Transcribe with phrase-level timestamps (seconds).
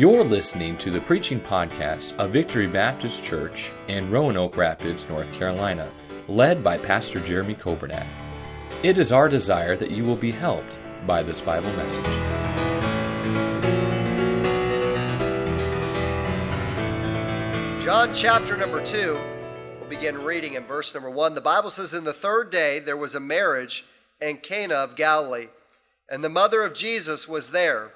[0.00, 5.92] You're listening to the preaching podcast of Victory Baptist Church in Roanoke Rapids, North Carolina,
[6.26, 8.06] led by Pastor Jeremy Kobernat.
[8.82, 12.02] It is our desire that you will be helped by this Bible message.
[17.84, 19.18] John chapter number 2,
[19.80, 21.34] we'll begin reading in verse number 1.
[21.34, 23.84] The Bible says, In the third day there was a marriage
[24.18, 25.48] in Cana of Galilee,
[26.08, 27.90] and the mother of Jesus was there.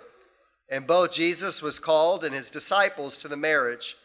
[0.69, 3.97] And both Jesus was called and his disciples to the marriage.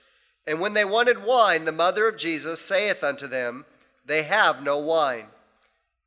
[0.45, 3.66] And when they wanted wine, the mother of Jesus saith unto them,
[4.05, 5.27] They have no wine.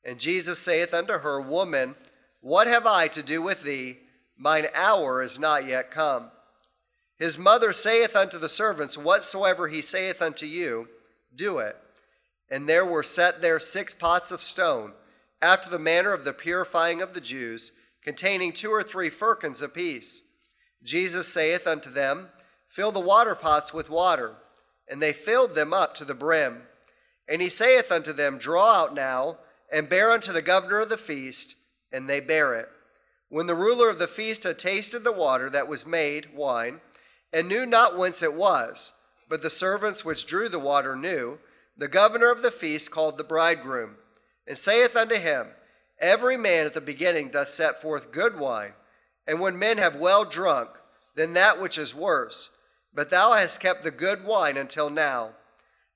[0.05, 1.95] And Jesus saith unto her, Woman,
[2.41, 3.98] what have I to do with thee?
[4.37, 6.30] Mine hour is not yet come.
[7.19, 10.88] His mother saith unto the servants, Whatsoever he saith unto you,
[11.34, 11.77] do it.
[12.51, 14.93] And there were set there six pots of stone,
[15.41, 20.24] after the manner of the purifying of the Jews, containing two or three firkins apiece.
[20.85, 22.29] Jesus saith unto them,
[22.69, 24.35] Fill the water pots with water.
[24.89, 26.63] And they filled them up to the brim.
[27.29, 29.39] And he saith unto them, Draw out now,
[29.73, 31.57] and bear unto the governor of the feast.
[31.93, 32.69] And they bear it.
[33.29, 36.80] When the ruler of the feast had tasted the water that was made wine,
[37.33, 38.93] and knew not whence it was,
[39.29, 41.39] but the servants which drew the water knew,
[41.77, 43.96] the governor of the feast called the bridegroom,
[44.46, 45.49] and saith unto him,
[45.99, 48.73] Every man at the beginning doth set forth good wine
[49.26, 50.70] and when men have well drunk,
[51.15, 52.51] then that which is worse.
[52.95, 55.30] But thou hast kept the good wine until now.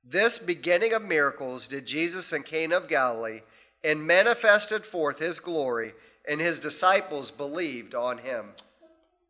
[0.04, 3.40] This beginning of miracles did Jesus in Cana of Galilee,
[3.82, 5.92] and manifested forth his glory,
[6.28, 8.46] and his disciples believed on him.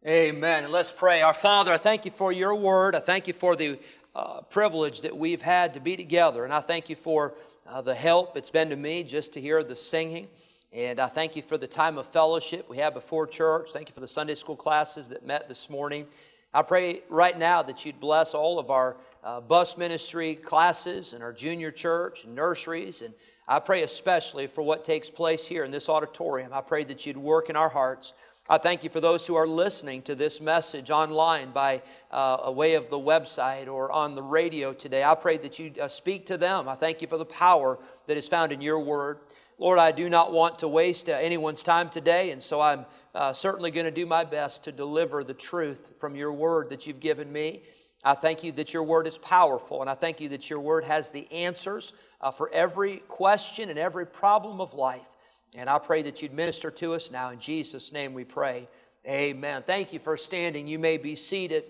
[0.06, 0.64] Amen.
[0.64, 1.20] And let's pray.
[1.22, 2.94] Our Father, I thank you for your word.
[2.94, 3.78] I thank you for the
[4.14, 6.44] uh, privilege that we've had to be together.
[6.44, 7.34] And I thank you for
[7.66, 10.28] uh, the help it's been to me just to hear the singing.
[10.72, 13.70] And I thank you for the time of fellowship we have before church.
[13.72, 16.06] Thank you for the Sunday school classes that met this morning.
[16.52, 21.22] I pray right now that you'd bless all of our uh, bus ministry classes and
[21.22, 23.02] our junior church and nurseries.
[23.02, 23.14] And
[23.46, 26.52] I pray especially for what takes place here in this auditorium.
[26.52, 28.12] I pray that you'd work in our hearts.
[28.48, 32.52] I thank you for those who are listening to this message online by uh, a
[32.52, 35.02] way of the website or on the radio today.
[35.02, 36.68] I pray that you uh, speak to them.
[36.68, 39.18] I thank you for the power that is found in your word.
[39.58, 42.84] Lord, I do not want to waste uh, anyone's time today, and so I'm
[43.14, 46.86] uh, certainly going to do my best to deliver the truth from your word that
[46.86, 47.62] you've given me.
[48.04, 50.84] I thank you that your word is powerful, and I thank you that your word
[50.84, 55.08] has the answers uh, for every question and every problem of life.
[55.54, 57.30] And I pray that you'd minister to us now.
[57.30, 58.68] In Jesus' name we pray.
[59.08, 59.62] Amen.
[59.66, 60.66] Thank you for standing.
[60.66, 61.64] You may be seated.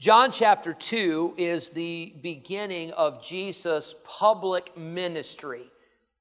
[0.00, 5.64] John chapter 2 is the beginning of Jesus' public ministry.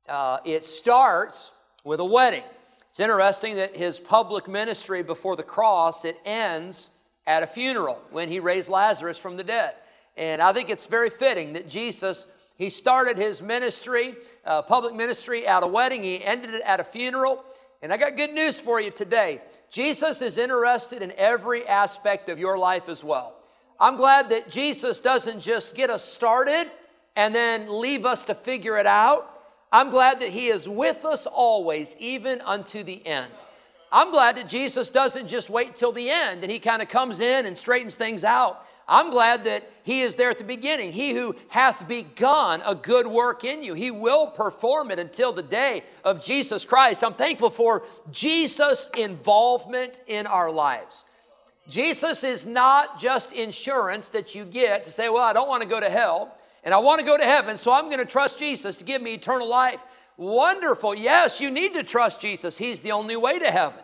[0.05, 1.53] Uh, it starts
[1.85, 2.43] with a wedding.
[2.89, 6.89] It's interesting that his public ministry before the cross, it ends
[7.25, 9.75] at a funeral when he raised Lazarus from the dead.
[10.17, 15.47] And I think it's very fitting that Jesus, he started his ministry, uh, public ministry
[15.47, 16.03] at a wedding.
[16.03, 17.45] He ended it at a funeral.
[17.81, 19.39] And I got good news for you today.
[19.71, 23.37] Jesus is interested in every aspect of your life as well.
[23.79, 26.69] I'm glad that Jesus doesn't just get us started
[27.15, 29.29] and then leave us to figure it out.
[29.71, 33.31] I'm glad that He is with us always, even unto the end.
[33.91, 37.19] I'm glad that Jesus doesn't just wait till the end and He kind of comes
[37.19, 38.65] in and straightens things out.
[38.87, 40.91] I'm glad that He is there at the beginning.
[40.91, 45.43] He who hath begun a good work in you, He will perform it until the
[45.43, 47.03] day of Jesus Christ.
[47.03, 51.05] I'm thankful for Jesus' involvement in our lives.
[51.69, 55.69] Jesus is not just insurance that you get to say, well, I don't want to
[55.69, 58.39] go to hell and I want to go to heaven, so I'm going to trust
[58.39, 59.85] Jesus to give me eternal life.
[60.17, 60.95] Wonderful.
[60.95, 62.57] Yes, you need to trust Jesus.
[62.57, 63.81] He's the only way to heaven.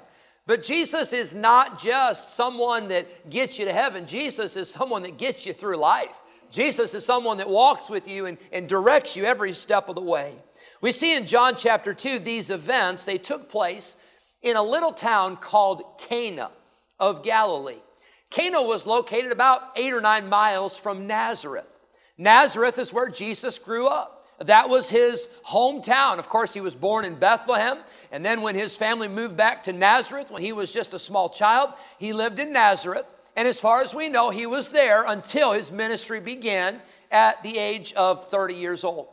[0.48, 5.18] But Jesus is not just someone that gets you to heaven, Jesus is someone that
[5.18, 6.22] gets you through life.
[6.52, 10.02] Jesus is someone that walks with you and, and directs you every step of the
[10.02, 10.36] way.
[10.82, 13.96] We see in John chapter 2 these events, they took place
[14.42, 16.52] in a little town called Cana
[17.00, 17.82] of Galilee.
[18.30, 21.72] Cana was located about eight or nine miles from Nazareth.
[22.18, 24.28] Nazareth is where Jesus grew up.
[24.40, 26.20] That was his hometown.
[26.20, 27.78] Of course, he was born in Bethlehem.
[28.12, 31.30] And then when his family moved back to Nazareth, when he was just a small
[31.30, 33.10] child, he lived in Nazareth.
[33.38, 36.82] And as far as we know, he was there until his ministry began
[37.12, 39.08] at the age of 30 years old.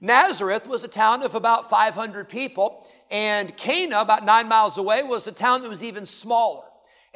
[0.00, 5.26] Nazareth was a town of about 500 people, and Cana, about nine miles away, was
[5.26, 6.67] a town that was even smaller.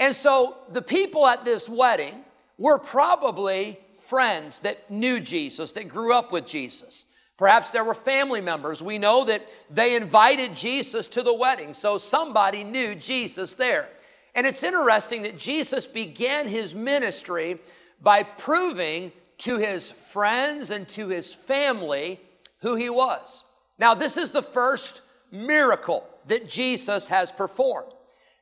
[0.02, 2.24] And so the people at this wedding
[2.58, 7.06] were probably friends that knew Jesus, that grew up with Jesus.
[7.38, 8.82] Perhaps there were family members.
[8.82, 13.88] We know that they invited Jesus to the wedding, so somebody knew Jesus there.
[14.34, 17.60] And it's interesting that Jesus began his ministry
[18.00, 22.18] by proving to his friends and to his family
[22.58, 23.44] who he was.
[23.78, 27.92] Now, this is the first miracle that Jesus has performed.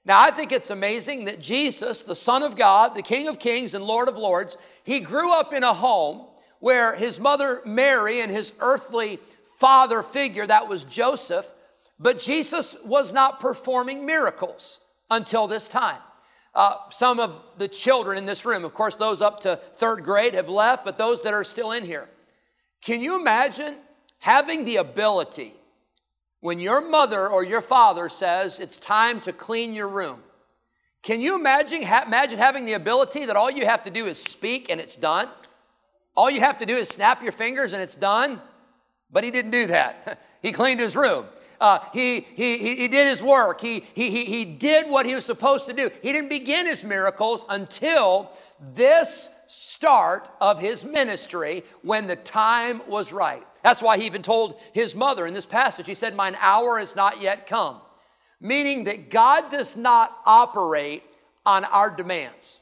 [0.04, 3.74] Now, I think it's amazing that Jesus, the Son of God, the King of Kings
[3.74, 6.26] and Lord of Lords, he grew up in a home
[6.58, 9.18] where his mother Mary and his earthly
[9.58, 11.50] father figure, that was Joseph,
[11.98, 14.80] but Jesus was not performing miracles
[15.10, 16.00] until this time.
[16.54, 20.34] Uh, some of the children in this room, of course, those up to third grade
[20.34, 22.08] have left, but those that are still in here.
[22.80, 23.76] Can you imagine
[24.18, 25.52] having the ability
[26.40, 30.22] when your mother or your father says it's time to clean your room?
[31.02, 34.22] Can you imagine, ha- imagine having the ability that all you have to do is
[34.22, 35.28] speak and it's done?
[36.14, 38.40] All you have to do is snap your fingers and it's done?
[39.10, 40.20] But he didn't do that.
[40.42, 41.26] he cleaned his room.
[41.60, 43.60] Uh, he, he, he did his work.
[43.60, 45.90] He, he, he, he did what he was supposed to do.
[46.02, 53.12] He didn't begin his miracles until this start of his ministry when the time was
[53.12, 53.42] right.
[53.64, 56.94] That's why he even told his mother in this passage, he said, Mine hour has
[56.94, 57.80] not yet come.
[58.40, 61.02] Meaning that God does not operate
[61.44, 62.60] on our demands.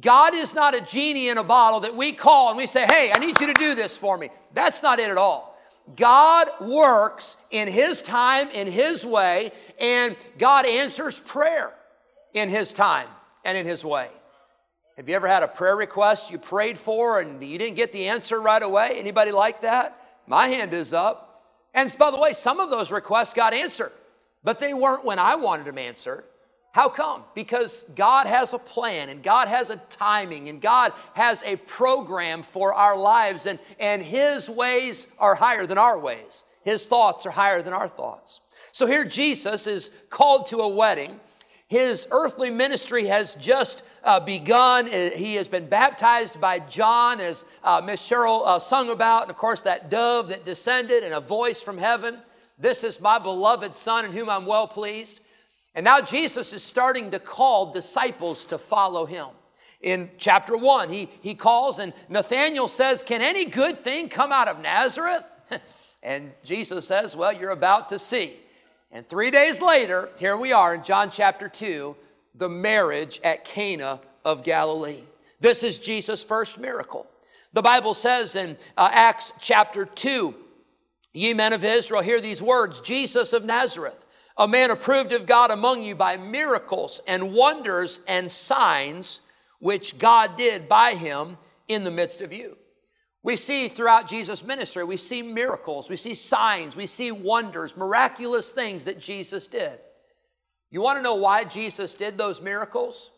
[0.00, 3.10] God is not a genie in a bottle that we call and we say, Hey,
[3.12, 4.30] I need you to do this for me.
[4.54, 5.58] That's not it at all.
[5.96, 11.72] God works in His time, in His way, and God answers prayer
[12.32, 13.08] in His time
[13.44, 14.08] and in His way.
[15.02, 18.06] Have you ever had a prayer request you prayed for and you didn't get the
[18.06, 18.92] answer right away?
[19.00, 20.00] Anybody like that?
[20.28, 21.42] My hand is up.
[21.74, 23.90] And by the way, some of those requests got answered,
[24.44, 26.22] but they weren't when I wanted them answered.
[26.70, 27.24] How come?
[27.34, 32.44] Because God has a plan and God has a timing and God has a program
[32.44, 36.44] for our lives, and, and His ways are higher than our ways.
[36.62, 38.40] His thoughts are higher than our thoughts.
[38.70, 41.18] So here Jesus is called to a wedding.
[41.72, 44.88] His earthly ministry has just uh, begun.
[44.88, 49.30] Uh, he has been baptized by John, as uh, Miss Cheryl uh, sung about, and
[49.30, 52.18] of course, that dove that descended and a voice from heaven.
[52.58, 55.20] This is my beloved Son in whom I'm well pleased.
[55.74, 59.28] And now Jesus is starting to call disciples to follow him.
[59.80, 64.46] In chapter one, he, he calls and Nathanael says, Can any good thing come out
[64.46, 65.32] of Nazareth?
[66.02, 68.34] and Jesus says, Well, you're about to see.
[68.92, 71.96] And three days later, here we are in John chapter 2,
[72.34, 75.04] the marriage at Cana of Galilee.
[75.40, 77.06] This is Jesus' first miracle.
[77.54, 80.34] The Bible says in uh, Acts chapter 2,
[81.14, 84.04] Ye men of Israel, hear these words Jesus of Nazareth
[84.36, 89.20] a man approved of God among you by miracles and wonders and signs
[89.58, 91.36] which God did by him
[91.68, 92.56] in the midst of you.
[93.22, 98.50] We see throughout Jesus' ministry, we see miracles, we see signs, we see wonders, miraculous
[98.50, 99.78] things that Jesus did.
[100.70, 103.10] You want to know why Jesus did those miracles?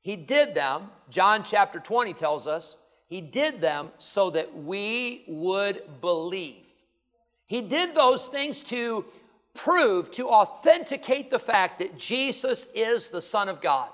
[0.00, 5.82] He did them, John chapter 20 tells us, he did them so that we would
[6.00, 6.66] believe.
[7.46, 9.04] He did those things to
[9.54, 13.90] prove, to authenticate the fact that Jesus is the Son of God.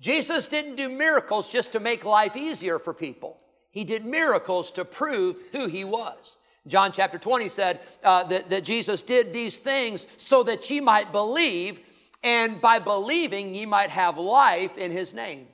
[0.00, 3.38] Jesus didn't do miracles just to make life easier for people.
[3.70, 6.38] He did miracles to prove who he was.
[6.66, 11.12] John chapter 20 said uh, that, that Jesus did these things so that ye might
[11.12, 11.80] believe,
[12.22, 15.46] and by believing ye might have life in his name.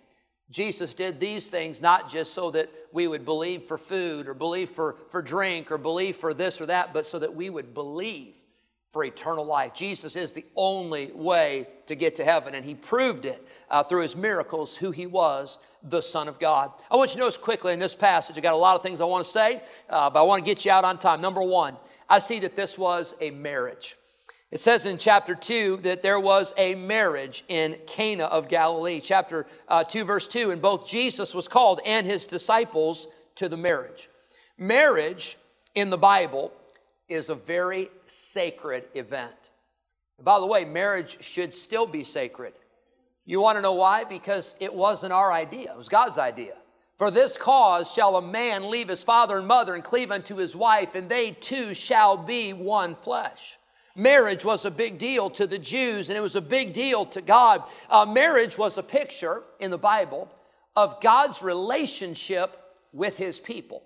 [0.51, 4.71] Jesus did these things not just so that we would believe for food or believe
[4.71, 8.37] for, for drink or believe for this or that, but so that we would believe
[8.91, 9.75] for eternal life.
[9.75, 14.03] Jesus is the only way to get to heaven, and he proved it uh, through
[14.03, 16.73] his miracles who he was, the Son of God.
[16.91, 19.01] I want you to notice quickly in this passage, I got a lot of things
[19.01, 21.21] I want to say, uh, but I want to get you out on time.
[21.21, 21.77] Number one,
[22.09, 23.97] I see that this was a marriage.
[24.51, 29.01] It says in chapter 2 that there was a marriage in Cana of Galilee.
[29.01, 33.57] Chapter uh, 2, verse 2, and both Jesus was called and his disciples to the
[33.57, 34.09] marriage.
[34.57, 35.37] Marriage
[35.75, 36.53] in the Bible
[37.09, 39.51] is a very sacred event.
[40.23, 42.55] By the way, marriage should still be sacred.
[43.27, 44.05] You want to know why?
[44.05, 46.55] Because it wasn't our idea, it was God's idea.
[46.97, 50.55] For this cause shall a man leave his father and mother and cleave unto his
[50.55, 53.59] wife, and they two shall be one flesh.
[53.97, 57.21] Marriage was a big deal to the Jews, and it was a big deal to
[57.21, 57.65] God.
[57.91, 60.31] Uh, marriage was a picture in the Bible
[60.77, 62.57] of God's relationship
[62.93, 63.83] with his people.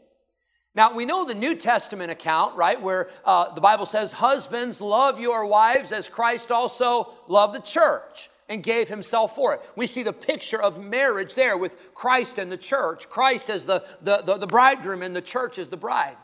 [0.75, 5.19] Now, we know the New Testament account, right, where uh, the Bible says, Husbands, love
[5.19, 9.61] your wives as Christ also loved the church and gave himself for it.
[9.77, 13.85] We see the picture of marriage there with Christ and the church, Christ as the,
[14.01, 16.17] the, the, the bridegroom and the church as the bride.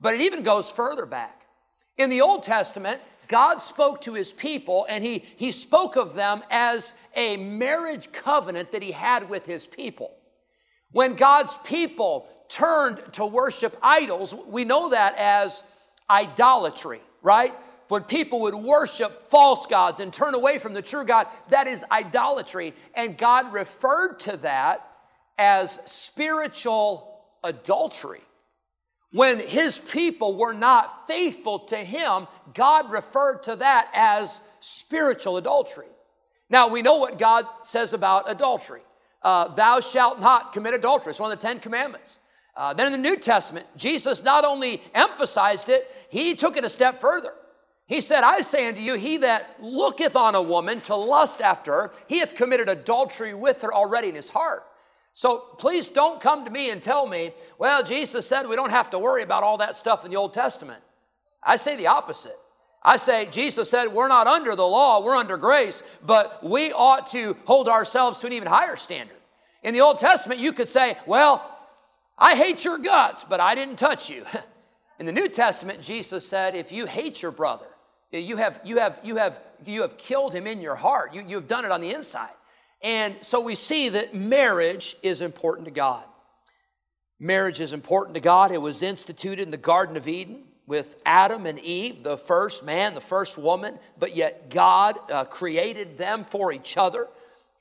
[0.00, 1.46] But it even goes further back.
[1.96, 6.42] In the Old Testament, God spoke to his people and he, he spoke of them
[6.50, 10.16] as a marriage covenant that he had with his people.
[10.90, 15.62] When God's people turned to worship idols, we know that as
[16.08, 17.54] idolatry, right?
[17.90, 21.84] When people would worship false gods and turn away from the true God, that is
[21.90, 22.72] idolatry.
[22.94, 24.86] And God referred to that
[25.36, 28.20] as spiritual adultery.
[29.12, 35.88] When his people were not faithful to him, God referred to that as spiritual adultery.
[36.48, 38.82] Now, we know what God says about adultery.
[39.20, 41.10] Uh, Thou shalt not commit adultery.
[41.10, 42.20] It's one of the Ten Commandments.
[42.54, 46.68] Uh, then in the New Testament, Jesus not only emphasized it, he took it a
[46.68, 47.32] step further.
[47.90, 51.72] He said, I say unto you, he that looketh on a woman to lust after
[51.72, 54.64] her, he hath committed adultery with her already in his heart.
[55.12, 58.90] So please don't come to me and tell me, well, Jesus said we don't have
[58.90, 60.80] to worry about all that stuff in the Old Testament.
[61.42, 62.36] I say the opposite.
[62.80, 67.08] I say, Jesus said we're not under the law, we're under grace, but we ought
[67.08, 69.16] to hold ourselves to an even higher standard.
[69.64, 71.44] In the Old Testament, you could say, well,
[72.16, 74.24] I hate your guts, but I didn't touch you.
[75.00, 77.66] In the New Testament, Jesus said, if you hate your brother,
[78.12, 81.14] you have, you have, you have, you have killed him in your heart.
[81.14, 82.30] You, you have done it on the inside.
[82.82, 86.04] And so we see that marriage is important to God.
[87.18, 88.50] Marriage is important to God.
[88.50, 92.94] It was instituted in the Garden of Eden with Adam and Eve, the first man,
[92.94, 97.08] the first woman, but yet God uh, created them for each other.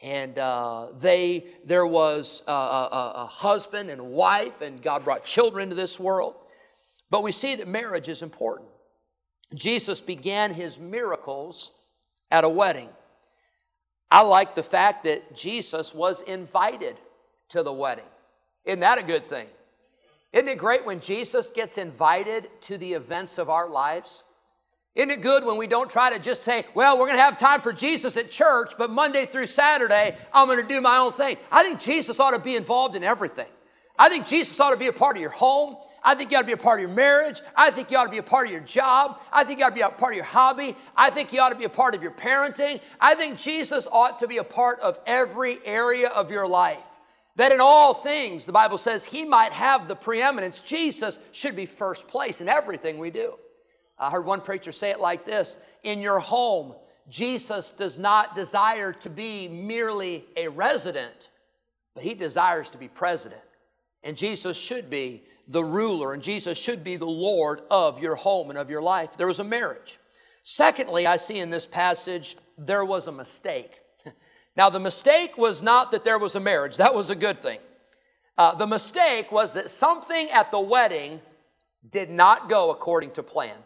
[0.02, 5.64] And uh, they, there was a, a, a husband and wife, and God brought children
[5.64, 6.36] into this world.
[7.10, 8.69] But we see that marriage is important.
[9.54, 11.72] Jesus began his miracles
[12.32, 12.90] at a wedding.
[14.12, 16.96] I like the fact that Jesus was invited
[17.50, 18.06] to the wedding.
[18.66, 19.48] Isn't that a good thing?
[20.32, 24.24] Isn't it great when Jesus gets invited to the events of our lives?
[24.96, 27.38] Isn't it good when we don't try to just say, well, we're going to have
[27.38, 31.12] time for Jesus at church, but Monday through Saturday, I'm going to do my own
[31.12, 31.38] thing?
[31.52, 33.48] I think Jesus ought to be involved in everything.
[33.98, 35.78] I think Jesus ought to be a part of your home.
[36.04, 37.42] I think you ought to be a part of your marriage.
[37.56, 39.22] I think you ought to be a part of your job.
[39.32, 40.76] I think you ought to be a part of your hobby.
[40.96, 42.80] I think you ought to be a part of your parenting.
[43.00, 46.80] I think Jesus ought to be a part of every area of your life.
[47.36, 50.60] That in all things, the Bible says, he might have the preeminence.
[50.60, 53.36] Jesus should be first place in everything we do.
[53.98, 56.76] I heard one preacher say it like this In your home,
[57.10, 61.30] Jesus does not desire to be merely a resident,
[61.96, 63.42] but he desires to be president.
[64.04, 68.52] And Jesus should be the ruler, and Jesus should be the Lord of your home
[68.52, 69.18] and of your life.
[69.18, 69.98] There was a marriage.
[70.44, 73.80] Secondly, I see in this passage, there was a mistake.
[74.56, 77.60] now, the mistake was not that there was a marriage, that was a good thing.
[78.38, 81.20] Uh, the mistake was that something at the wedding
[81.90, 83.58] did not go according to plan.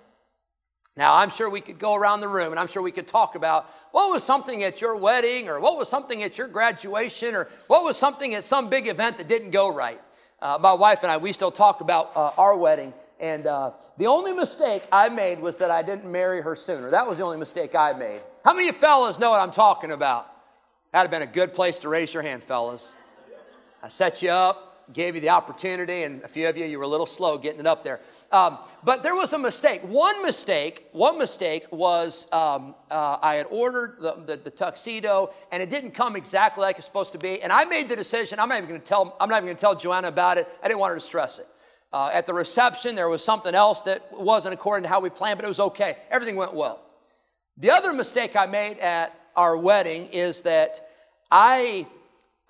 [0.96, 3.36] Now, I'm sure we could go around the room and I'm sure we could talk
[3.36, 7.50] about what was something at your wedding or what was something at your graduation or
[7.68, 10.00] what was something at some big event that didn't go right
[10.44, 12.94] uh, my wife and I, we still talk about uh, our wedding.
[13.20, 16.92] And uh, the only mistake I made was that I didn't marry her sooner.
[16.92, 18.20] That was the only mistake I made.
[18.44, 20.30] How many of you fellas know what I'm talking about?
[20.92, 22.98] That'd have been a good place to raise your hand, fellas.
[23.82, 26.84] I set you up, gave you the opportunity, and a few of you, you were
[26.84, 28.02] a little slow getting it up there.
[28.32, 29.82] Um, but there was a mistake.
[29.84, 35.64] One mistake, one mistake was um, uh, I had ordered the, the, the, tuxedo, and
[35.64, 37.42] it didn't come exactly like it's supposed to be.
[37.42, 38.40] And I made the decision.
[38.40, 39.16] I'm not even going to tell.
[39.22, 40.48] I'm not even going to tell Joanna about it.
[40.62, 41.48] I didn't want her to stress it.
[41.94, 45.38] Uh, at the reception, there was something else that wasn't according to how we planned,
[45.38, 45.98] but it was okay.
[46.10, 46.82] Everything went well.
[47.58, 50.90] The other mistake I made at our wedding is that
[51.30, 51.88] I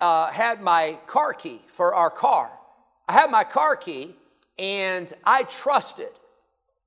[0.00, 2.50] uh, had my car key for our car.
[3.08, 4.14] I had my car key,
[4.58, 6.10] and I trusted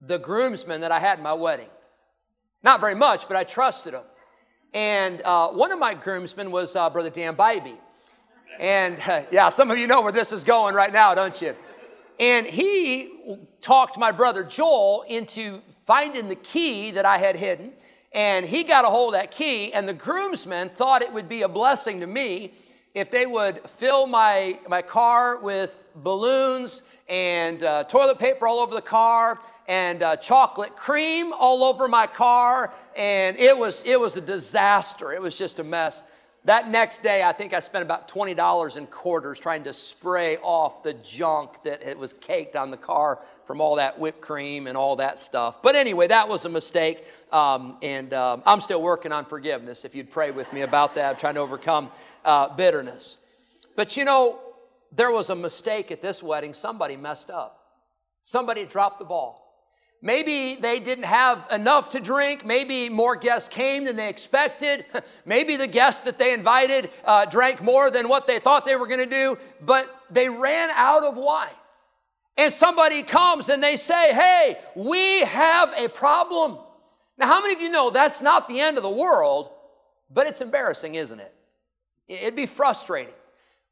[0.01, 1.69] the groomsmen that I had my wedding.
[2.63, 4.03] Not very much, but I trusted them.
[4.73, 7.77] And uh, one of my groomsmen was uh, Brother Dan Bybee.
[8.59, 11.55] And uh, yeah, some of you know where this is going right now, don't you?
[12.19, 17.73] And he talked my brother Joel into finding the key that I had hidden.
[18.11, 21.41] And he got a hold of that key, and the groomsmen thought it would be
[21.43, 22.53] a blessing to me
[22.97, 28.73] if they would fill my, my car with balloons and uh, toilet paper all over
[28.73, 34.17] the car and uh, chocolate cream all over my car and it was it was
[34.17, 35.13] a disaster.
[35.13, 36.03] It was just a mess.
[36.45, 40.81] That next day i think i spent about $20 in quarters trying to spray off
[40.81, 44.75] the junk that it was caked on the car from all that whipped cream and
[44.75, 45.61] all that stuff.
[45.61, 47.05] But anyway that was a mistake.
[47.31, 51.11] Um, and um, i'm still working on forgiveness if you'd pray with me about that.
[51.11, 51.91] I'm trying to overcome
[52.27, 53.17] uh, bitterness.
[53.75, 54.39] But you know,
[54.91, 56.53] there was a mistake at this wedding.
[56.53, 57.63] Somebody messed up.
[58.21, 59.45] Somebody dropped the ball.
[60.01, 62.45] Maybe they didn't have enough to drink.
[62.45, 64.85] Maybe more guests came than they expected.
[65.25, 68.85] Maybe the guests that they invited uh, drank more than what they thought they were
[68.85, 71.49] going to do, but they ran out of wine.
[72.37, 76.59] And somebody comes and they say, Hey, we have a problem.
[77.17, 79.49] Now, how many of you know that's not the end of the world,
[80.11, 81.33] but it's embarrassing, isn't it?
[82.07, 83.13] It'd be frustrating.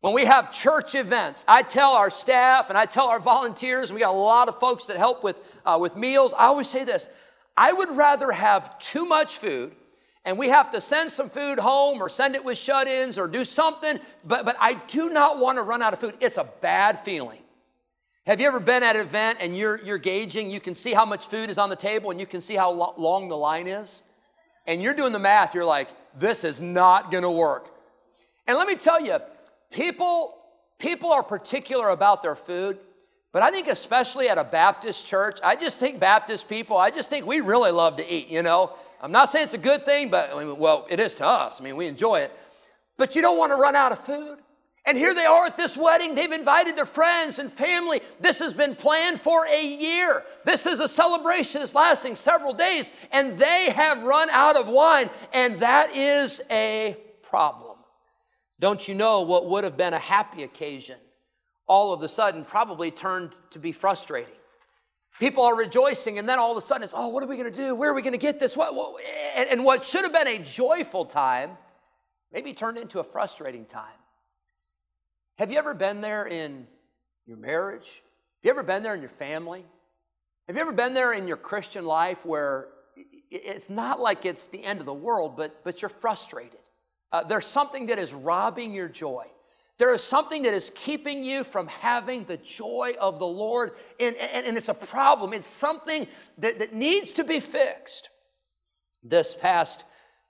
[0.02, 4.02] When we have church events, I tell our staff and I tell our volunteers, we
[4.02, 6.34] got a lot of folks that help with, uh, with meals.
[6.34, 7.10] I always say this
[7.58, 9.72] I would rather have too much food
[10.26, 13.28] and we have to send some food home or send it with shut ins or
[13.28, 16.16] do something, but, but I do not want to run out of food.
[16.20, 17.40] It's a bad feeling.
[18.26, 21.06] Have you ever been at an event and you're, you're gauging, you can see how
[21.06, 23.68] much food is on the table and you can see how lo- long the line
[23.68, 24.02] is?
[24.66, 27.75] And you're doing the math, you're like, this is not gonna work.
[28.48, 29.18] And let me tell you,
[29.72, 30.36] people,
[30.80, 32.80] people are particular about their food,
[33.32, 37.10] but I think especially at a Baptist church, I just think Baptist people, I just
[37.10, 38.74] think we really love to eat, you know?
[39.02, 41.60] I'm not saying it's a good thing, but well, it is to us.
[41.60, 42.32] I mean, we enjoy it.
[42.98, 44.40] But you don't want to run out of food.
[44.88, 46.14] And here they are at this wedding.
[46.14, 48.02] They've invited their friends and family.
[48.20, 50.24] This has been planned for a year.
[50.46, 55.10] This is a celebration that's lasting several days, and they have run out of wine,
[55.34, 57.65] and that is a problem.
[58.66, 60.98] Don't you know what would have been a happy occasion
[61.68, 64.34] all of a sudden probably turned to be frustrating?
[65.20, 67.52] People are rejoicing, and then all of a sudden it's, oh, what are we going
[67.52, 67.76] to do?
[67.76, 68.58] Where are we going to get this?
[68.58, 69.04] What, what?
[69.38, 71.52] And, what should have been a joyful time
[72.34, 74.00] maybe turned into a frustrating time.
[75.38, 76.66] Have you ever been there in
[77.28, 78.02] your marriage?
[78.40, 79.64] Have you ever been there in your family?
[80.48, 82.70] Have you ever been there in your Christian life where
[83.30, 86.65] it's not like it's the end of the world, but, but you're frustrated?
[87.16, 89.24] Uh, there's something that is robbing your joy.
[89.78, 94.18] There is something that is keeping you from having the joy of the Lord, and,
[94.18, 95.32] and, and it's a problem.
[95.32, 96.08] It's something
[96.40, 98.10] that, that needs to be fixed.
[99.02, 99.86] This past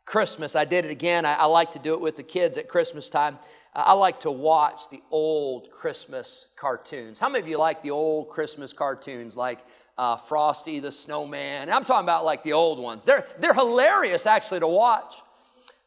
[0.06, 1.26] Christmas, I did it again.
[1.26, 3.40] I, I like to do it with the kids at Christmas time.
[3.74, 7.20] I like to watch the old Christmas cartoons.
[7.20, 9.66] How many of you like the old Christmas cartoons like
[9.98, 11.72] uh, Frosty the Snowman?
[11.72, 13.06] I'm talking about like the old ones.
[13.06, 15.16] They're, they're hilarious actually to watch.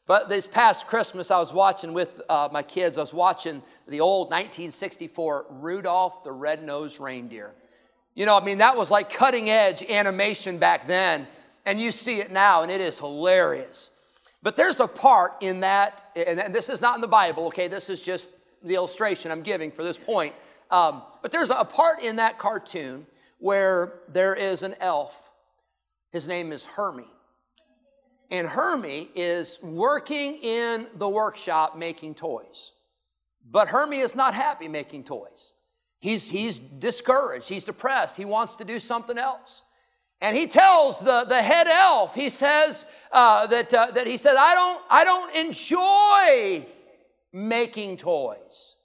[0.09, 4.01] But this past Christmas, I was watching with uh, my kids, I was watching the
[4.01, 7.53] old 1964 Rudolph the Red-Nosed Reindeer.
[8.15, 11.29] You know, I mean, that was like cutting edge animation back then,
[11.67, 13.91] and you see it now, and it is hilarious.
[14.43, 17.69] But there's a part in that, and this is not in the Bible, okay?
[17.69, 18.31] This is just
[18.63, 20.35] the illustration I'm giving for this point.
[20.71, 23.07] Um, but there's a part in that cartoon
[23.41, 25.31] where there is an elf.
[26.13, 27.11] His name is Hermie.
[28.31, 32.73] And Hermie is working in the workshop making toys.
[33.51, 35.55] But Hermie is not happy making toys.
[36.01, 39.63] He's, he's discouraged, he's depressed, he wants to do something else.
[40.21, 44.37] And he tells the, the head elf, he says uh, that, uh, that he said,
[44.37, 46.67] I don't, I don't enjoy
[47.33, 48.77] making toys.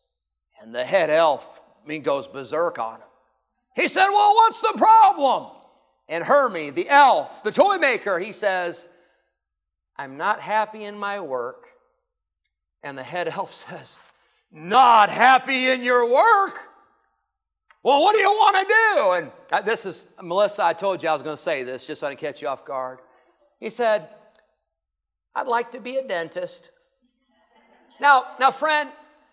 [0.61, 3.07] And the head elf, I mean, goes berserk on him.
[3.75, 5.51] He said, Well, what's the problem?
[6.07, 8.89] And Hermie, the elf, the toy maker, he says,
[9.95, 11.67] I'm not happy in my work.
[12.83, 13.99] And the head elf says,
[14.51, 16.69] Not happy in your work?
[17.83, 19.11] Well, what do you want to do?
[19.11, 21.99] And uh, this is, Melissa, I told you I was going to say this just
[21.99, 22.99] so I didn't catch you off guard.
[23.59, 24.07] He said,
[25.35, 26.71] I'd like to be a dentist.
[27.99, 28.89] Now, now, friend,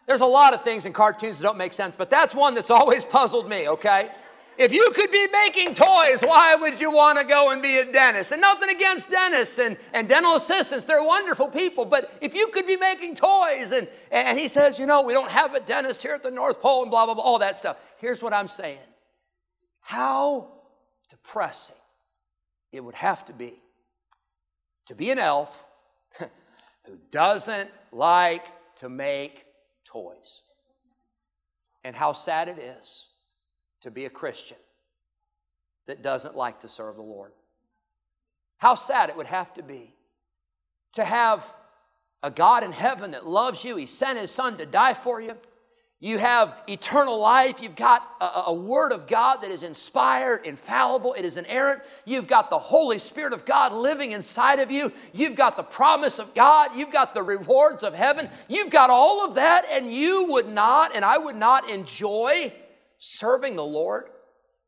[0.07, 2.71] there's a lot of things in cartoons that don't make sense, but that's one that's
[2.71, 4.11] always puzzled me, okay?
[4.61, 7.91] If you could be making toys, why would you want to go and be a
[7.91, 8.31] dentist?
[8.31, 11.87] And nothing against dentists and, and dental assistants, they're wonderful people.
[11.87, 15.31] But if you could be making toys, and, and he says, you know, we don't
[15.31, 17.79] have a dentist here at the North Pole and blah, blah, blah, all that stuff.
[17.97, 18.87] Here's what I'm saying
[19.81, 20.53] how
[21.09, 21.77] depressing
[22.71, 23.55] it would have to be
[24.85, 25.65] to be an elf
[26.19, 28.45] who doesn't like
[28.77, 29.47] to make
[29.87, 30.43] toys.
[31.83, 33.10] And how sad it is
[33.83, 34.59] to be a Christian
[35.87, 37.33] that doesn't like to serve the Lord.
[38.59, 39.95] How sad it would have to be
[40.93, 41.47] to have
[42.23, 43.77] a God in heaven that loves you.
[43.77, 45.37] He sent His Son to die for you.
[46.03, 47.63] You have eternal life.
[47.63, 51.83] You've got a, a, word of God that is inspired, infallible, it is inerrant.
[52.07, 54.95] You've got the Holy Spirit of God living inside of you.
[55.13, 56.71] You've got the promise of God.
[56.75, 58.31] You've got the rewards of heaven.
[58.49, 62.51] You've got all of that, and you would not, and I would not enjoy
[63.01, 64.05] serving the Lord,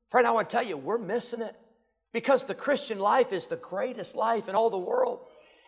[0.08, 1.54] friend, I want to tell you, we're missing it
[2.12, 5.20] because the Christian life is the greatest life in all the world.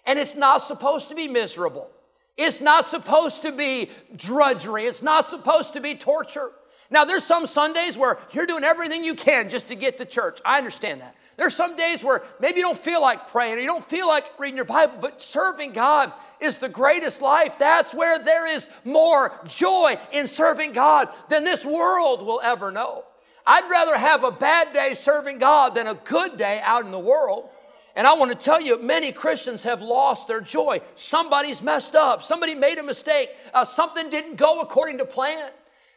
[0.07, 1.91] And it's not supposed to be miserable.
[2.37, 4.85] It's not supposed to be drudgery.
[4.85, 6.51] It's not supposed to be torture.
[6.91, 10.41] Now, there's some Sundays where you're doing everything you can just to get to church.
[10.45, 11.17] I understand that.
[11.37, 14.25] There's some days where maybe you don't feel like praying or you don't feel like
[14.39, 17.59] reading your Bible, but serving God is the greatest life.
[17.59, 23.05] That's where there is more joy in serving God than this world will ever know.
[23.47, 26.99] I'd rather have a bad day serving God than a good day out in the
[26.99, 27.49] world.
[27.97, 30.81] And I want to tell you, many Christians have lost their joy.
[30.95, 32.23] Somebody's messed up.
[32.23, 33.31] Somebody made a mistake.
[33.53, 35.51] Uh, something didn't go according to plan.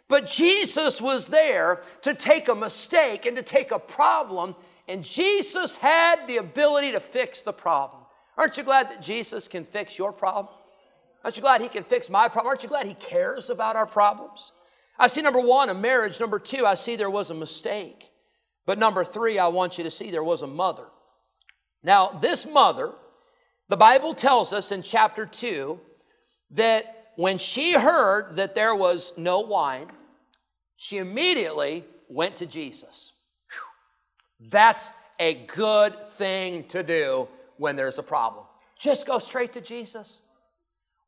[0.07, 4.55] But Jesus was there to take a mistake and to take a problem,
[4.87, 7.96] and Jesus had the ability to fix the problem.
[8.37, 10.53] Aren't you glad that Jesus can fix your problem?
[11.23, 12.47] Aren't you glad he can fix my problem?
[12.47, 14.51] Aren't you glad he cares about our problems?
[14.99, 16.19] I see number one, a marriage.
[16.19, 18.11] Number two, I see there was a mistake.
[18.65, 20.85] But number three, I want you to see there was a mother.
[21.83, 22.91] Now, this mother,
[23.69, 25.79] the Bible tells us in chapter 2
[26.51, 29.87] that when she heard that there was no wine,
[30.75, 33.13] she immediately went to Jesus.
[33.49, 34.49] Whew.
[34.49, 38.45] That's a good thing to do when there's a problem.
[38.79, 40.21] Just go straight to Jesus.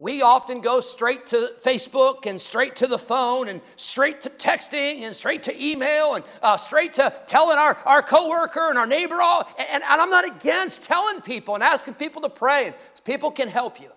[0.02, 5.02] We often go straight to Facebook and straight to the phone and straight to texting
[5.02, 9.22] and straight to email and uh, straight to telling our, our coworker and our neighbor
[9.22, 9.46] all.
[9.58, 13.50] And, and I'm not against telling people and asking people to pray, and people can
[13.50, 13.92] help you.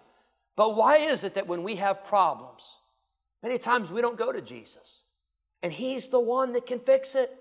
[0.56, 2.78] But why is it that when we have problems,
[3.40, 5.04] many times we don't go to Jesus?
[5.62, 7.32] And He's the one that can fix it.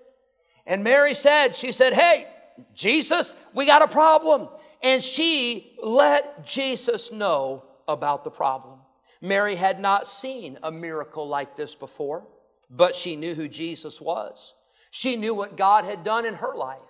[0.66, 2.28] And Mary said, She said, Hey,
[2.74, 4.48] Jesus, we got a problem.
[4.82, 8.80] And she let Jesus know about the problem.
[9.20, 12.26] Mary had not seen a miracle like this before,
[12.68, 14.54] but she knew who Jesus was.
[14.90, 16.80] She knew what God had done in her life.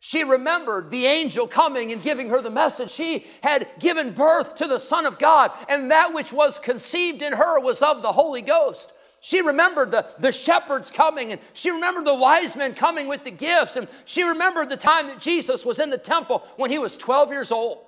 [0.00, 2.90] She remembered the angel coming and giving her the message.
[2.90, 7.34] She had given birth to the Son of God, and that which was conceived in
[7.34, 8.92] her was of the Holy Ghost.
[9.20, 13.30] She remembered the, the shepherds coming, and she remembered the wise men coming with the
[13.30, 16.96] gifts, and she remembered the time that Jesus was in the temple when he was
[16.96, 17.78] 12 years old.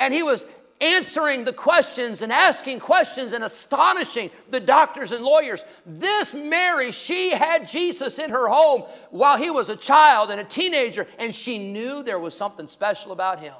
[0.00, 0.44] And he was
[0.80, 5.64] answering the questions and asking questions and astonishing the doctors and lawyers.
[5.86, 10.44] This Mary, she had Jesus in her home while he was a child and a
[10.44, 13.54] teenager, and she knew there was something special about him.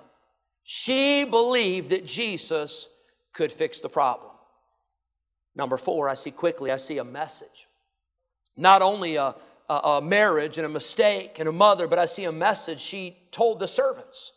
[0.62, 2.88] She believed that Jesus
[3.32, 4.32] could fix the problem.
[5.56, 7.66] Number four, I see quickly, I see a message.
[8.56, 9.34] Not only a,
[9.68, 13.16] a, a marriage and a mistake and a mother, but I see a message she
[13.32, 14.32] told the servants.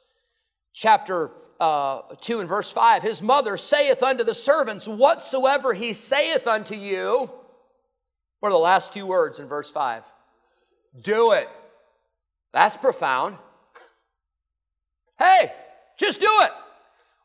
[0.74, 6.48] Chapter uh, 2 and verse 5 His mother saith unto the servants, Whatsoever he saith
[6.48, 7.30] unto you,
[8.40, 10.06] what are the last two words in verse 5?
[11.02, 11.50] Do it.
[12.54, 13.38] That's profound.
[15.20, 15.52] Hey,
[15.98, 16.52] just do it.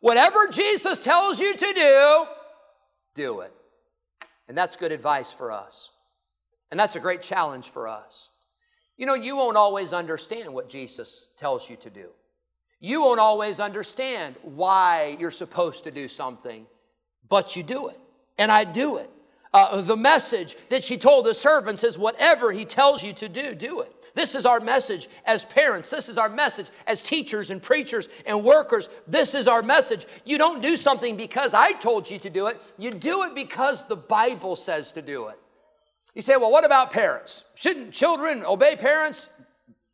[0.00, 2.24] Whatever Jesus tells you to do,
[3.14, 3.52] do it.
[4.48, 5.90] And that's good advice for us.
[6.70, 8.30] And that's a great challenge for us.
[8.96, 12.08] You know, you won't always understand what Jesus tells you to do.
[12.80, 16.66] You won't always understand why you're supposed to do something,
[17.28, 17.98] but you do it.
[18.38, 19.10] And I do it.
[19.52, 23.54] Uh, the message that she told the servants is whatever he tells you to do,
[23.54, 23.93] do it.
[24.14, 25.90] This is our message as parents.
[25.90, 28.88] This is our message as teachers and preachers and workers.
[29.08, 30.06] This is our message.
[30.24, 33.88] You don't do something because I told you to do it, you do it because
[33.88, 35.38] the Bible says to do it.
[36.14, 37.44] You say, well, what about parents?
[37.56, 39.28] Shouldn't children obey parents?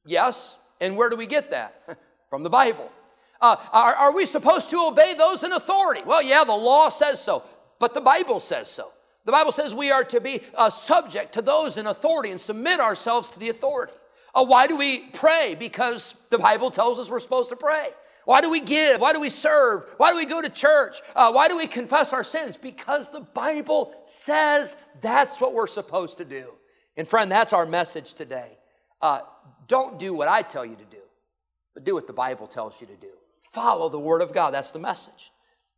[0.05, 0.59] Yes.
[0.81, 1.99] And where do we get that?
[2.31, 2.91] from the Bible.
[3.41, 6.03] Uh, are, are we supposed to obey those in authority?
[6.07, 7.43] Well, yeah, the law says so,
[7.79, 8.93] but the Bible says so.
[9.25, 12.81] The Bible says we are to be uh, subject to those in authority and submit
[12.81, 13.93] ourselves to the authority.
[14.35, 15.57] Uh, why do we pray?
[15.59, 17.89] Because the Bible tells us we're supposed to pray.
[18.25, 19.01] Why do we give?
[19.01, 19.85] Why do we serve?
[19.97, 21.01] Why do we go to church?
[21.17, 22.57] Uh, why do we confess our sins?
[22.57, 26.53] Because the Bible says that's what we're supposed to do.
[26.97, 28.59] And friend, that's our message today.
[29.01, 29.21] Uh,
[29.67, 31.01] don't do what I tell you to do
[31.75, 33.11] but do what the Bible tells you to do.
[33.53, 34.53] Follow the Word of God.
[34.53, 35.31] That's the message.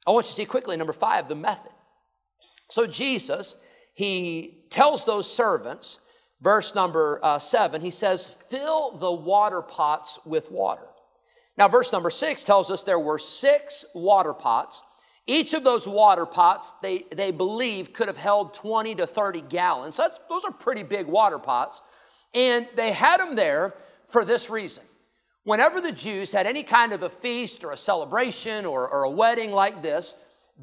[0.06, 1.72] I want you to see quickly, number five, the method.
[2.68, 3.56] So Jesus,
[3.94, 6.00] he tells those servants,
[6.42, 10.86] verse number uh, seven, he says, fill the water pots with water.
[11.56, 14.82] Now, verse number six tells us there were six water pots.
[15.26, 19.94] Each of those water pots, they, they believe, could have held 20 to 30 gallons.
[19.96, 21.80] So those are pretty big water pots.
[22.34, 23.74] And they had them there
[24.08, 24.82] for this reason
[25.44, 29.10] Whenever the Jews had any kind of a feast or a celebration or, or, a
[29.10, 30.14] wedding like this,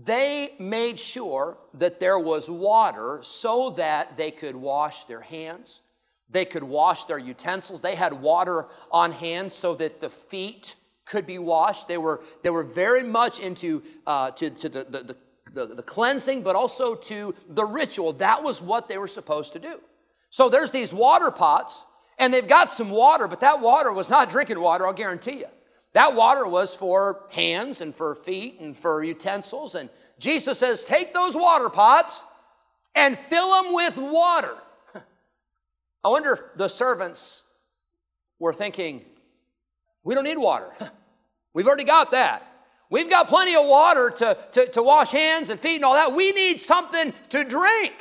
[0.04, 5.82] they made sure that there was water so that they could wash their hands,
[6.30, 7.82] they could wash their utensils.
[7.82, 11.88] They had water on hand so that the feet could be washed.
[11.88, 15.16] They were, they were very much into uh, to, to the, the,
[15.54, 18.14] the, the cleansing, but also to the ritual.
[18.14, 19.82] That was what they were supposed to do.
[20.30, 21.86] So there's these water pots
[22.20, 25.48] And they've got some water, but that water was not drinking water, I'll guarantee you.
[25.94, 29.76] That water was for hands and for feet and for utensils.
[29.76, 32.24] And Jesus says, Take those water pots
[32.96, 34.56] and fill them with water.
[36.04, 37.44] I wonder if the servants
[38.38, 39.04] were thinking,
[40.04, 40.72] We don't need water.
[41.54, 42.46] We've already got that.
[42.92, 46.14] We've got plenty of water to, to, to wash hands and feet and all that.
[46.14, 47.94] We need something to drink.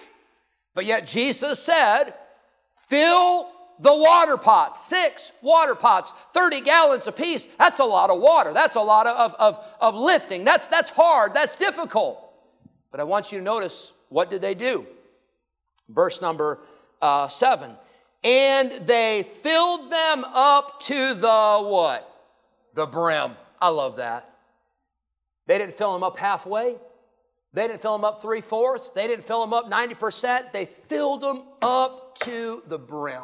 [0.74, 2.14] But yet Jesus said,
[2.88, 7.47] Fill the water pots, six water pots, 30 gallons apiece.
[7.59, 8.53] That's a lot of water.
[8.53, 10.45] That's a lot of, of, of lifting.
[10.45, 11.35] That's, that's hard.
[11.35, 12.25] That's difficult.
[12.91, 14.87] But I want you to notice what did they do?
[15.88, 16.59] Verse number
[17.01, 17.73] uh, seven.
[18.25, 22.05] And they filled them up to the what?
[22.75, 23.37] The brim.
[23.61, 24.29] I love that.
[25.47, 26.77] They didn't fill them up halfway.
[27.55, 28.91] They didn't fill them up three fourths.
[28.91, 30.53] They didn't fill them up 90%.
[30.53, 33.23] They filled them up to the brim.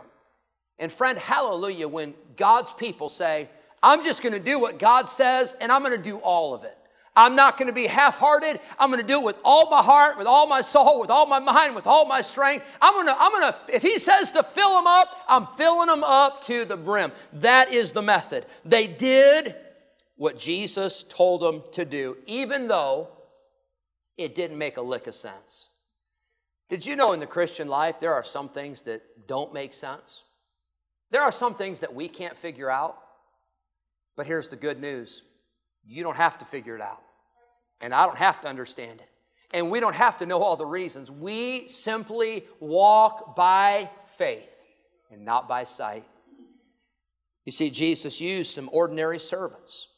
[0.79, 3.49] And friend, hallelujah, when God's people say,
[3.83, 6.65] I'm just going to do what God says and I'm going to do all of
[6.65, 6.77] it.
[7.17, 8.59] I'm not going to be half hearted.
[8.79, 11.27] I'm going to do it with all my heart, with all my soul, with all
[11.27, 12.67] my mind, with all my strength.
[12.83, 15.87] I'm going to, I'm going to, if He says to fill them up, I'm filling
[15.87, 17.13] them up to the brim.
[17.35, 18.47] That is the method.
[18.65, 19.55] They did
[20.17, 23.11] what Jesus told them to do, even though
[24.17, 25.71] it didn't make a lick of sense.
[26.69, 30.25] Did you know in the Christian life there are some things that don't make sense?
[31.14, 32.98] There are some things that we can't figure out.
[34.16, 35.22] But here's the good news
[35.87, 37.05] you don't have to figure it out.
[37.81, 39.07] And I don't have to understand it.
[39.53, 41.12] And we don't have to know all the reasons.
[41.12, 44.66] We simply walk by faith
[45.12, 46.03] and not by sight.
[47.44, 49.90] You see, Jesus used some ordinary servants.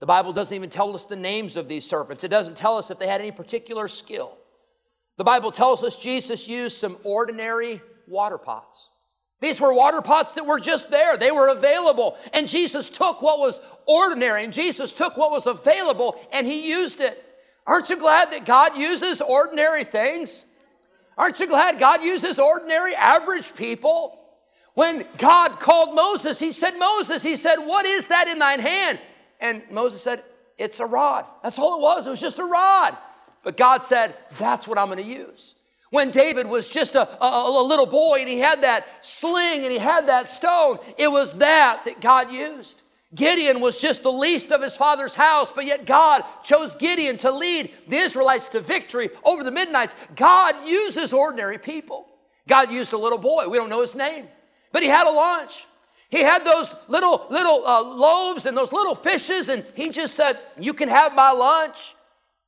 [0.00, 2.90] The Bible doesn't even tell us the names of these servants, it doesn't tell us
[2.90, 4.36] if they had any particular skill.
[5.16, 8.90] The Bible tells us Jesus used some ordinary water pots.
[9.42, 11.16] These were water pots that were just there.
[11.16, 12.16] They were available.
[12.32, 17.00] And Jesus took what was ordinary and Jesus took what was available and he used
[17.00, 17.22] it.
[17.66, 20.44] Aren't you glad that God uses ordinary things?
[21.18, 24.16] Aren't you glad God uses ordinary, average people?
[24.74, 29.00] When God called Moses, he said, Moses, he said, What is that in thine hand?
[29.40, 30.22] And Moses said,
[30.56, 31.26] It's a rod.
[31.42, 32.06] That's all it was.
[32.06, 32.96] It was just a rod.
[33.42, 35.56] But God said, That's what I'm going to use.
[35.92, 39.70] When David was just a, a, a, little boy and he had that sling and
[39.70, 42.80] he had that stone, it was that that God used.
[43.14, 47.30] Gideon was just the least of his father's house, but yet God chose Gideon to
[47.30, 49.94] lead the Israelites to victory over the Midianites.
[50.16, 52.06] God uses ordinary people.
[52.48, 53.48] God used a little boy.
[53.48, 54.28] We don't know his name,
[54.72, 55.66] but he had a lunch.
[56.08, 60.38] He had those little little uh, loaves and those little fishes, and he just said,
[60.58, 61.94] "You can have my lunch."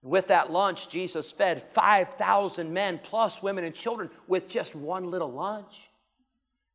[0.05, 5.33] With that lunch, Jesus fed 5,000 men plus women and children with just one little
[5.33, 5.89] lunch.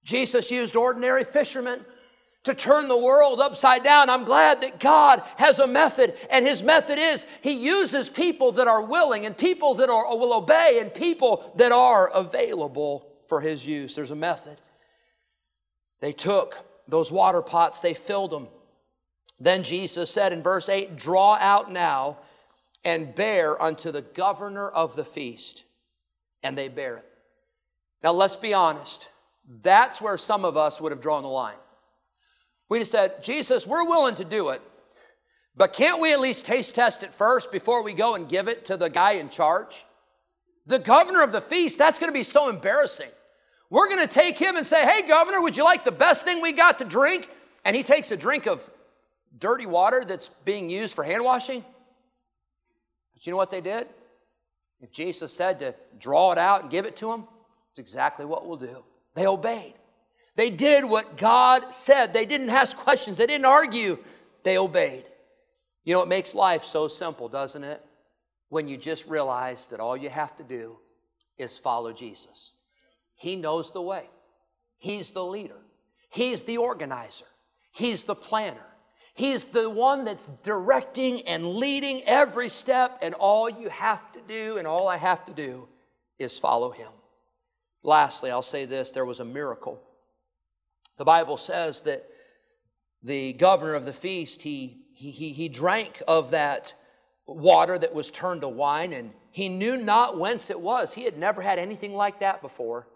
[0.04, 1.86] Jesus used ordinary fishermen
[2.46, 4.10] to turn the world upside down.
[4.10, 8.68] I'm glad that God has a method, and His method is He uses people that
[8.68, 13.68] are willing, and people that are, will obey, and people that are available for His
[13.68, 13.94] use.
[13.94, 14.58] There's a method.
[16.00, 18.48] They took those water pots, they filled them.
[19.40, 22.18] Then Jesus said in verse 8, Draw out now
[22.84, 25.66] and bear unto the governor of the feast.
[26.44, 27.06] And they bear it.
[28.04, 29.10] Now, let's be honest.
[29.62, 31.58] That's where some of us would have drawn the line.
[32.70, 34.62] We said, Jesus, we're willing to do it,
[35.56, 38.66] but can't we at least taste test it first before we go and give it
[38.66, 39.86] to the guy in charge?
[40.68, 43.10] The governor of the feast, that's going to be so embarrassing.
[43.72, 46.42] We're going to take him and say, Hey, governor, would you like the best thing
[46.42, 47.30] we got to drink?
[47.66, 48.70] And he takes a drink of
[49.38, 51.66] dirty water that's being used for hand washing.
[53.20, 53.86] But you know what they did?
[54.80, 57.28] If Jesus said to draw it out and give it to them,
[57.70, 58.86] it's exactly what we'll do.
[59.14, 59.74] They obeyed.
[60.38, 62.14] They did what God said.
[62.14, 64.00] They didn't ask questions, they didn't argue,
[64.44, 65.04] they obeyed.
[65.84, 67.86] You know, it makes life so simple, doesn't it?
[68.48, 70.78] When you just realize that all you have to do
[71.38, 72.54] is follow Jesus.
[73.16, 74.06] He knows the way,
[74.78, 75.60] He's the leader,
[76.10, 77.26] He's the organizer,
[77.74, 78.66] He's the planner.
[79.20, 84.58] He's the one that's directing and leading every step, and all you have to do,
[84.58, 85.68] and all I have to do,
[86.18, 86.88] is follow him.
[87.84, 89.84] Lastly, I'll say this there was a miracle.
[90.96, 92.10] The Bible says that
[93.04, 96.74] the governor of the feast, he, he, he, he drank of that
[97.28, 100.94] water that was turned to wine, and he knew not whence it was.
[100.94, 102.88] He had never had anything like that before.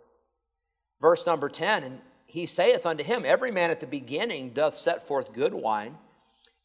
[1.02, 5.06] Verse number 10 And he saith unto him, Every man at the beginning doth set
[5.06, 5.98] forth good wine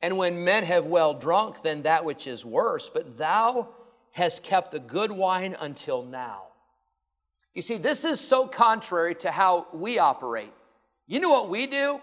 [0.01, 3.69] and when men have well drunk, then that which is worse, but thou
[4.13, 6.45] hast kept the good wine until now.
[7.55, 10.53] You see, this is so contrary to how we operate.
[11.07, 12.01] You know what we do?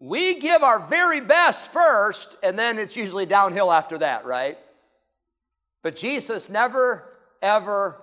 [0.00, 4.56] We give our very best first, and then it's usually downhill after that, right?
[5.82, 7.04] But Jesus never,
[7.42, 8.00] ever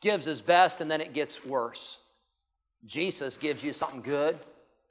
[0.00, 2.00] gives his best and then it gets worse.
[2.84, 4.38] Jesus gives you something good,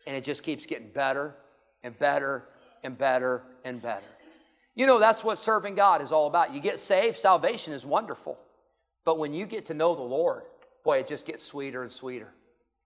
[0.07, 1.35] and it just keeps getting better
[1.83, 2.45] and better
[2.83, 4.05] and better and better.
[4.75, 6.53] You know, that's what serving God is all about.
[6.53, 8.39] You get saved, salvation is wonderful.
[9.03, 10.43] But when you get to know the Lord,
[10.83, 12.33] boy, it just gets sweeter and sweeter.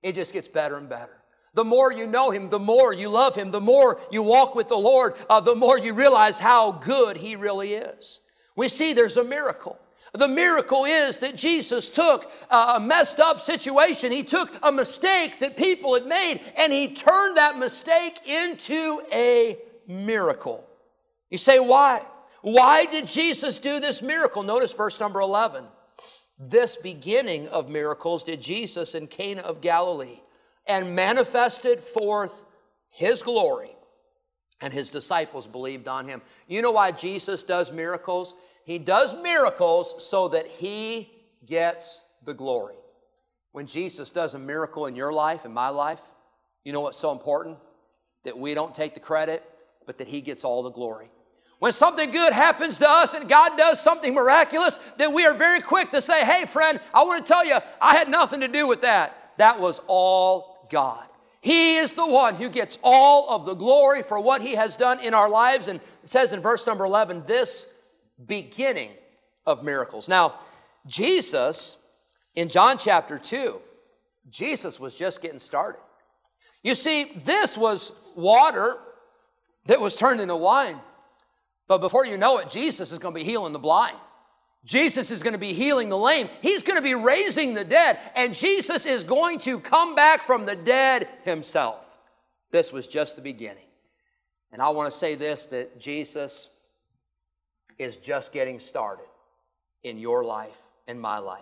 [0.02, 1.22] It just gets better and better.
[1.54, 4.68] The more you know Him, the more you love Him, the more you walk with
[4.68, 8.20] the Lord, uh, the more you realize how good He really is.
[8.56, 9.80] We see there's a miracle.
[10.14, 14.12] The miracle is that Jesus took a messed up situation.
[14.12, 19.58] He took a mistake that people had made and he turned that mistake into a
[19.88, 20.68] miracle.
[21.30, 22.02] You say, why?
[22.42, 24.44] Why did Jesus do this miracle?
[24.44, 25.66] Notice verse number 11.
[26.38, 30.20] This beginning of miracles did Jesus in Cana of Galilee
[30.68, 32.44] and manifested forth
[32.90, 33.76] his glory,
[34.62, 36.22] and his disciples believed on him.
[36.48, 38.36] You know why Jesus does miracles?
[38.64, 41.12] He does miracles so that he
[41.46, 42.76] gets the glory.
[43.52, 46.02] When Jesus does a miracle in your life, in my life,
[46.64, 47.58] you know what's so important?
[48.24, 49.44] That we don't take the credit,
[49.86, 51.10] but that he gets all the glory.
[51.60, 55.62] When something good happens to us and God does something miraculous, then we are very
[55.62, 58.68] quick to say, Hey, friend, I want to tell you, I had nothing to do
[58.68, 59.34] with that.
[59.38, 61.08] That was all God.
[61.42, 65.00] He is the one who gets all of the glory for what He has done
[65.00, 65.68] in our lives.
[65.68, 67.68] And it says in verse number 11, this
[68.26, 68.90] beginning
[69.46, 70.10] of miracles.
[70.10, 70.40] Now,
[70.88, 71.86] Jesus,
[72.36, 73.62] in John chapter 2,
[74.30, 75.80] Jesus was just getting started.
[76.64, 78.78] You see, this was water
[79.66, 80.80] that was turned into wine.
[81.68, 83.98] But before you know it, Jesus is going to be healing the blind.
[84.64, 86.30] Jesus is going to be healing the lame.
[86.42, 88.00] He's going to be raising the dead.
[88.16, 91.98] And Jesus is going to come back from the dead himself.
[92.52, 93.68] This was just the beginning.
[94.52, 96.50] And I want to say this that Jesus
[97.78, 99.06] is just getting started
[99.84, 101.42] in your life and my life.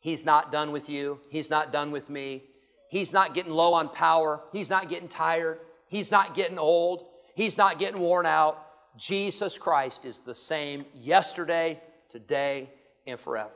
[0.00, 1.20] He's not done with you.
[1.30, 2.44] He's not done with me.
[2.88, 4.42] He's not getting low on power.
[4.52, 5.58] He's not getting tired.
[5.88, 7.04] He's not getting old.
[7.34, 8.60] He's not getting worn out.
[8.96, 12.70] Jesus Christ is the same yesterday, today,
[13.06, 13.50] and forever.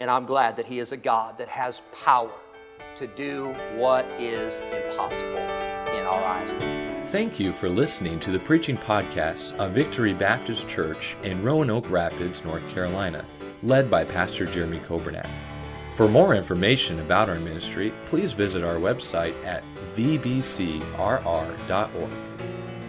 [0.00, 2.32] And I'm glad that He is a God that has power
[2.96, 6.52] to do what is impossible in our eyes.
[7.10, 12.44] Thank you for listening to the preaching podcast of Victory Baptist Church in Roanoke Rapids,
[12.44, 13.24] North Carolina,
[13.62, 15.28] led by Pastor Jeremy Kobernat.
[15.94, 19.64] For more information about our ministry, please visit our website at
[19.94, 20.88] vbcrr.org.